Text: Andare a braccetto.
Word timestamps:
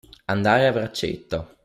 Andare 0.25 0.65
a 0.67 0.71
braccetto. 0.71 1.57